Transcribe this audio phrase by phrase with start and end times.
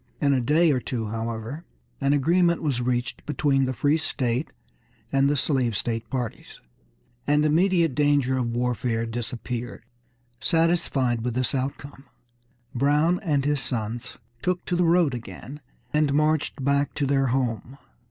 [0.19, 1.63] In a day or two, however,
[1.99, 4.49] an agreement was reached between the free state
[5.11, 6.59] and the slave state parties,
[7.27, 9.83] and immediate danger of warfare disappeared.
[10.39, 12.05] Satisfied with this outcome,
[12.73, 15.61] Brown and his sons took to the road again,
[15.93, 17.77] and marched back to their home.